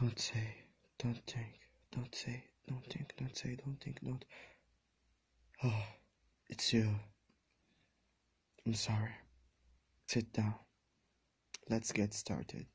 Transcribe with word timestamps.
Don't 0.00 0.18
say, 0.18 0.48
don't 0.98 1.24
think, 1.24 1.60
don't 1.92 2.12
say, 2.12 2.42
don't 2.68 2.84
think, 2.92 3.14
don't 3.16 3.36
say, 3.36 3.56
don't 3.64 3.80
think, 3.80 4.00
don't. 4.02 4.24
Oh, 5.62 5.84
it's 6.48 6.72
you. 6.72 6.90
I'm 8.66 8.74
sorry. 8.74 9.12
Sit 10.08 10.32
down. 10.32 10.56
Let's 11.70 11.92
get 11.92 12.12
started. 12.12 12.66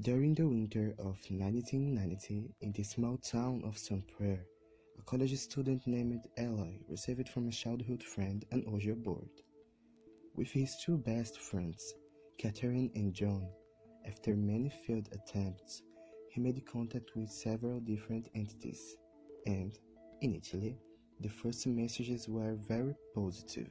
During 0.00 0.34
the 0.34 0.48
winter 0.48 0.94
of 0.98 1.20
1990, 1.28 2.54
in 2.62 2.72
the 2.72 2.82
small 2.82 3.18
town 3.18 3.62
of 3.66 3.76
St. 3.76 4.02
Pierre, 4.16 4.46
a 4.98 5.02
college 5.02 5.36
student 5.36 5.86
named 5.86 6.20
Eli 6.40 6.78
received 6.88 7.28
from 7.28 7.48
a 7.48 7.52
childhood 7.52 8.02
friend 8.02 8.46
an 8.50 8.64
Ouija 8.66 8.94
board. 8.94 9.28
With 10.34 10.48
his 10.48 10.74
two 10.82 10.96
best 10.96 11.38
friends, 11.38 11.92
Catherine 12.38 12.90
and 12.94 13.12
John, 13.12 13.46
after 14.06 14.36
many 14.36 14.70
failed 14.70 15.08
attempts, 15.12 15.82
he 16.30 16.40
made 16.40 16.64
contact 16.66 17.10
with 17.16 17.30
several 17.30 17.80
different 17.80 18.28
entities, 18.34 18.96
and, 19.46 19.78
initially, 20.20 20.76
the 21.20 21.28
first 21.28 21.66
messages 21.66 22.28
were 22.28 22.54
very 22.54 22.94
positive. 23.14 23.70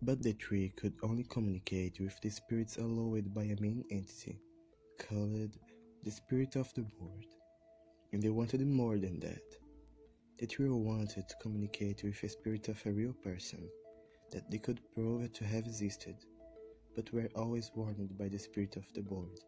But 0.00 0.22
the 0.22 0.32
three 0.34 0.68
could 0.76 0.94
only 1.02 1.24
communicate 1.24 1.98
with 2.00 2.20
the 2.20 2.30
spirits 2.30 2.78
allowed 2.78 3.34
by 3.34 3.44
a 3.44 3.60
main 3.60 3.84
entity, 3.90 4.38
called 4.98 5.58
the 6.04 6.10
spirit 6.10 6.54
of 6.56 6.72
the 6.74 6.82
board, 6.82 7.26
and 8.12 8.22
they 8.22 8.30
wanted 8.30 8.64
more 8.66 8.98
than 8.98 9.18
that. 9.20 9.42
The 10.38 10.46
trio 10.46 10.76
wanted 10.76 11.28
to 11.28 11.36
communicate 11.42 12.04
with 12.04 12.22
a 12.22 12.28
spirit 12.28 12.68
of 12.68 12.80
a 12.86 12.92
real 12.92 13.12
person 13.12 13.68
that 14.30 14.50
they 14.50 14.58
could 14.58 14.80
prove 14.94 15.22
it 15.22 15.34
to 15.34 15.44
have 15.44 15.66
existed, 15.66 16.16
but 16.94 17.12
were 17.12 17.28
always 17.34 17.70
warned 17.74 18.16
by 18.18 18.28
the 18.28 18.38
spirit 18.38 18.76
of 18.76 18.84
the 18.94 19.02
board 19.02 19.38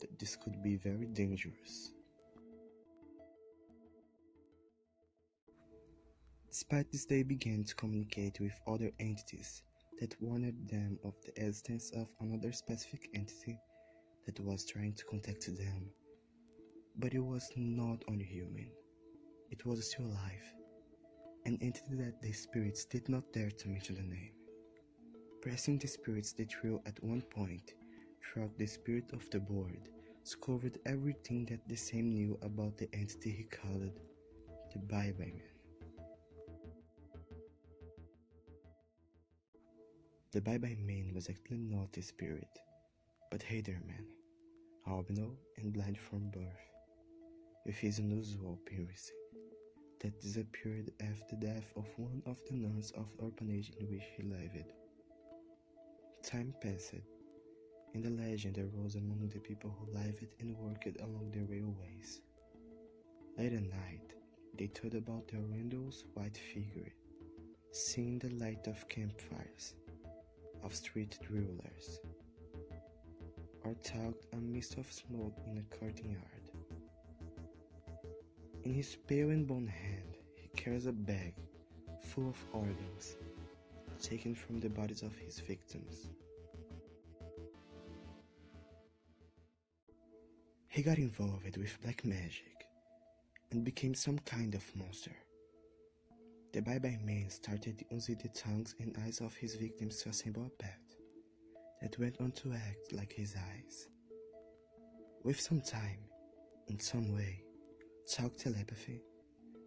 that 0.00 0.18
this 0.18 0.36
could 0.36 0.62
be 0.62 0.76
very 0.76 1.06
dangerous. 1.06 1.92
Despite 6.48 6.90
this, 6.92 7.04
they 7.04 7.22
began 7.22 7.64
to 7.64 7.74
communicate 7.74 8.38
with 8.40 8.52
other 8.66 8.90
entities 9.00 9.62
that 10.00 10.14
warned 10.20 10.68
them 10.68 10.98
of 11.04 11.14
the 11.24 11.30
existence 11.30 11.90
of 11.96 12.08
another 12.20 12.52
specific 12.52 13.08
entity 13.14 13.58
that 14.26 14.38
was 14.40 14.64
trying 14.64 14.94
to 14.94 15.04
contact 15.04 15.46
them. 15.46 15.90
But 16.96 17.12
it 17.12 17.20
was 17.20 17.50
not 17.56 18.04
only 18.08 18.24
human, 18.24 18.70
it 19.50 19.66
was 19.66 19.90
still 19.90 20.06
alive 20.06 20.63
an 21.46 21.58
entity 21.60 21.94
that 21.94 22.22
the 22.22 22.32
spirits 22.32 22.86
did 22.86 23.06
not 23.08 23.30
dare 23.32 23.50
to 23.50 23.68
mention 23.68 23.96
the 23.96 24.02
name. 24.02 24.30
Pressing 25.42 25.76
the 25.76 25.86
spirits 25.86 26.32
the 26.32 26.46
trio 26.46 26.80
at 26.86 27.02
one 27.04 27.20
point, 27.20 27.74
throughout 28.22 28.56
the 28.56 28.66
spirit 28.66 29.12
of 29.12 29.28
the 29.28 29.40
board 29.40 29.90
discovered 30.24 30.78
everything 30.86 31.44
that 31.44 31.60
the 31.68 31.76
same 31.76 32.14
knew 32.14 32.38
about 32.40 32.78
the 32.78 32.88
entity 32.94 33.30
he 33.30 33.44
called 33.44 34.00
the 34.72 34.78
Bye 34.78 35.12
Bye 35.18 35.32
Man. 35.36 35.42
The 40.32 40.40
Bye 40.40 40.58
Bye 40.58 40.78
Man 40.80 41.12
was 41.14 41.28
actually 41.28 41.58
not 41.58 41.94
a 41.98 42.02
spirit, 42.02 42.58
but 43.30 43.40
Hader 43.40 43.86
Man, 43.86 44.06
albino 44.88 45.36
and 45.58 45.74
blind 45.74 45.98
from 45.98 46.30
birth, 46.30 46.64
with 47.66 47.76
his 47.76 47.98
unusual 47.98 48.58
appearance 48.62 49.12
that 50.00 50.20
disappeared 50.20 50.90
after 51.00 51.36
the 51.36 51.46
death 51.46 51.72
of 51.76 51.86
one 51.96 52.22
of 52.26 52.38
the 52.48 52.56
nuns 52.56 52.90
of 52.92 53.06
the 53.16 53.24
orphanage 53.24 53.72
in 53.78 53.86
which 53.90 54.04
he 54.16 54.22
lived. 54.22 54.72
Time 56.22 56.54
passed, 56.60 56.94
and 57.94 58.04
a 58.04 58.10
legend 58.10 58.58
arose 58.58 58.96
among 58.96 59.28
the 59.32 59.38
people 59.40 59.74
who 59.78 59.92
lived 59.98 60.26
and 60.40 60.56
worked 60.58 61.00
along 61.00 61.30
the 61.32 61.42
railways. 61.44 62.20
Late 63.38 63.52
at 63.52 63.62
night, 63.62 64.12
they 64.58 64.66
told 64.68 64.94
about 64.94 65.28
the 65.28 65.36
horrendous 65.36 66.04
white 66.14 66.36
figure, 66.36 66.92
seeing 67.72 68.18
the 68.18 68.30
light 68.30 68.66
of 68.66 68.88
campfires, 68.88 69.74
of 70.62 70.74
street 70.74 71.18
drillers, 71.22 72.00
or 73.64 73.74
talked 73.82 74.26
a 74.32 74.36
mist 74.36 74.76
of 74.78 74.92
smoke 74.92 75.38
in 75.46 75.58
a 75.58 75.76
courtyard. 75.76 76.33
In 78.64 78.72
his 78.72 78.96
pale 79.06 79.28
and 79.28 79.46
bone 79.46 79.66
hand, 79.66 80.16
he 80.36 80.48
carries 80.56 80.86
a 80.86 80.92
bag 80.92 81.34
full 82.02 82.30
of 82.30 82.36
organs 82.52 83.16
taken 84.00 84.34
from 84.34 84.58
the 84.58 84.70
bodies 84.70 85.02
of 85.02 85.14
his 85.16 85.38
victims. 85.40 86.08
He 90.68 90.82
got 90.82 90.96
involved 90.96 91.56
with 91.56 91.80
black 91.82 92.06
magic 92.06 92.66
and 93.50 93.64
became 93.64 93.94
some 93.94 94.18
kind 94.20 94.54
of 94.54 94.64
monster. 94.74 95.14
The 96.52 96.62
Bye 96.62 96.78
Bye 96.78 96.98
Man 97.04 97.28
started 97.28 97.84
using 97.90 98.16
the 98.22 98.28
tongues 98.28 98.74
and 98.80 98.96
eyes 99.04 99.20
of 99.20 99.34
his 99.34 99.56
victims 99.56 100.02
to 100.02 100.08
assemble 100.08 100.46
a 100.46 100.62
pet 100.62 100.80
that 101.82 101.98
went 101.98 102.16
on 102.18 102.32
to 102.32 102.54
act 102.54 102.92
like 102.92 103.12
his 103.12 103.36
eyes. 103.36 103.88
With 105.22 105.38
some 105.38 105.60
time, 105.60 105.98
in 106.68 106.80
some 106.80 107.14
way, 107.14 107.43
talk 108.06 108.36
telepathy, 108.36 109.02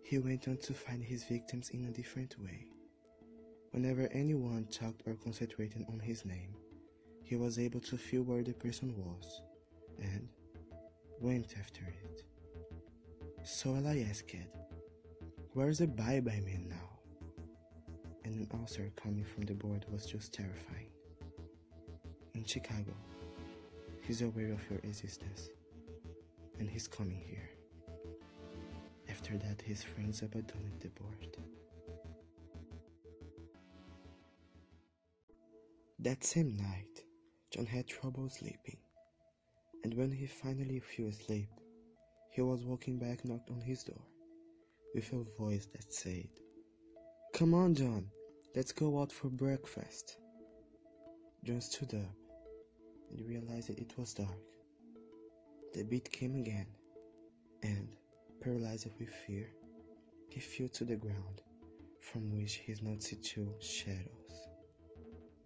he 0.04 0.20
went 0.20 0.48
on 0.48 0.58
to 0.58 0.74
find 0.74 1.04
his 1.04 1.24
victims 1.24 1.70
in 1.70 1.86
a 1.86 1.92
different 1.92 2.36
way. 2.40 2.68
Whenever 3.72 4.08
anyone 4.12 4.66
talked 4.72 5.02
or 5.06 5.16
concentrated 5.16 5.86
on 5.90 6.00
his 6.00 6.24
name, 6.24 6.56
he 7.24 7.36
was 7.36 7.60
able 7.60 7.80
to 7.82 7.98
feel 7.98 8.24
where 8.24 8.44
the 8.44 8.54
person 8.54 8.94
was 8.96 9.42
and 10.00 10.30
went 11.20 11.56
after 11.60 11.82
it. 11.82 12.24
So 13.44 13.76
I 13.76 14.06
asked, 14.10 14.36
Where's 15.54 15.80
the 15.80 15.88
bye 15.88 16.20
bye 16.20 16.42
man 16.46 16.68
now? 16.70 16.90
And 18.24 18.40
an 18.40 18.60
answer 18.60 18.92
coming 18.96 19.24
from 19.26 19.46
the 19.46 19.56
board 19.56 19.86
was 19.92 20.06
just 20.06 20.34
terrifying. 20.34 20.92
In 22.36 22.46
Chicago, 22.46 22.94
he's 24.04 24.22
aware 24.22 24.54
of 24.54 24.62
your 24.70 24.80
existence, 24.84 25.50
and 26.60 26.70
he's 26.70 26.88
coming 26.88 27.22
here. 27.26 27.57
After 29.28 29.46
that, 29.46 29.62
his 29.62 29.84
friends 29.84 30.22
abandoned 30.22 30.80
the 30.80 30.88
board. 30.88 31.36
That 36.00 36.24
same 36.24 36.56
night, 36.56 37.04
John 37.52 37.66
had 37.66 37.88
trouble 37.88 38.30
sleeping, 38.30 38.78
and 39.84 39.94
when 39.96 40.14
he 40.14 40.28
finally 40.28 40.80
fell 40.80 41.08
asleep, 41.08 41.50
he 42.32 42.42
was 42.42 42.64
walking 42.64 43.00
back 43.00 43.26
knocked 43.26 43.50
on 43.50 43.60
his 43.60 43.84
door 43.84 44.02
with 44.96 45.12
a 45.12 45.26
voice 45.38 45.68
that 45.74 45.92
said, 45.94 46.30
Come 47.34 47.54
on, 47.54 47.76
John, 47.76 48.10
let's 48.56 48.72
go 48.72 49.02
out 49.02 49.12
for 49.12 49.28
breakfast. 49.28 50.20
John 51.44 51.60
stood 51.60 51.96
up 51.96 52.16
and 53.12 53.28
realized 53.28 53.68
that 53.68 53.80
it 53.80 53.98
was 53.98 54.14
dark. 54.14 54.40
The 55.74 55.84
beat 55.84 56.10
came 56.14 56.36
again, 56.36 56.68
and 57.62 57.90
paralyzed 58.48 58.88
with 58.98 59.10
fear, 59.10 59.50
he 60.30 60.40
fell 60.40 60.70
to 60.70 60.86
the 60.86 60.96
ground, 60.96 61.42
from 62.00 62.32
which 62.32 62.54
he 62.54 62.74
did 62.74 62.82
not 62.82 63.04
see 63.04 63.18
two 63.18 63.54
shadows. 63.60 64.48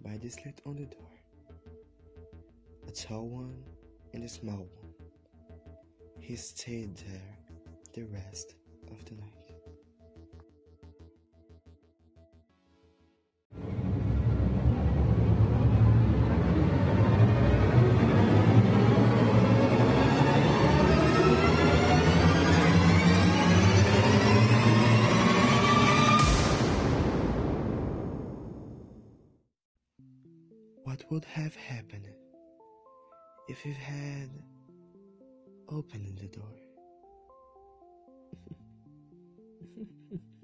By 0.03 0.17
the 0.17 0.29
slit 0.29 0.61
on 0.67 0.75
the 0.75 0.85
door, 0.85 1.09
a 2.87 2.91
tall 2.91 3.27
one 3.27 3.63
and 4.13 4.23
a 4.23 4.29
small 4.29 4.69
one. 4.81 4.93
He 6.19 6.35
stayed 6.35 6.95
there 6.97 7.37
the 7.95 8.03
rest 8.03 8.53
of 8.91 9.03
the 9.05 9.15
night. 9.15 9.40
What 30.91 31.09
would 31.09 31.23
have 31.23 31.55
happened 31.55 32.09
if 33.47 33.65
you 33.65 33.73
had 33.73 34.29
opened 35.69 36.17
the 36.17 36.27
door? 36.27 36.53